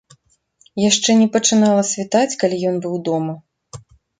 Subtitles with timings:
[0.89, 3.41] Яшчэ не пачынала світаць, калі ён быў дома.